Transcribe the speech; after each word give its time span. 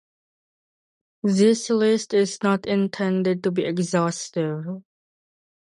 This 1.21 1.69
list 1.69 2.15
is 2.15 2.41
not 2.41 2.65
intended 2.65 3.43
to 3.43 3.51
be 3.51 3.65
exhaustive. 3.65 4.81